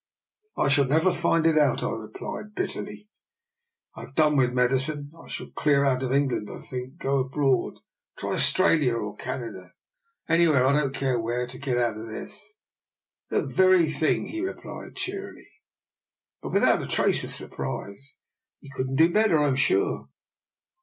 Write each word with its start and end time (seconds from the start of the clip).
''"I 0.57 0.67
shall 0.67 0.85
never 0.85 1.13
find 1.13 1.45
it 1.45 1.59
out," 1.59 1.83
I 1.83 1.91
replied 1.91 2.55
bit 2.55 2.71
terly." 2.71 3.07
I 3.95 4.01
have 4.01 4.15
done 4.15 4.35
with 4.35 4.51
medicine. 4.51 5.11
I 5.23 5.27
shall 5.27 5.51
clear 5.51 5.83
out 5.85 6.01
of 6.01 6.11
England, 6.11 6.49
I 6.51 6.57
think— 6.57 6.97
go 6.97 7.19
abroad, 7.19 7.75
try 8.17 8.31
Australia 8.31 8.95
or 8.95 9.15
Canada— 9.15 9.73
anywhere, 10.27 10.65
I 10.65 10.73
don't 10.73 10.95
care 10.95 11.19
where, 11.19 11.45
to 11.45 11.57
get 11.59 11.77
out 11.77 11.97
of 11.97 12.07
this! 12.07 12.55
""The 13.29 13.43
very 13.45 13.91
thing!" 13.91 14.25
he 14.29 14.41
replied 14.41 14.95
cheerily, 14.95 15.45
but 16.41 16.53
without 16.53 16.81
a 16.81 16.87
trace 16.87 17.23
of 17.23 17.31
surprise." 17.31 18.15
You 18.61 18.71
couldn't 18.75 18.95
do 18.95 19.13
better, 19.13 19.37
I'm 19.37 19.55
sure. 19.55 20.09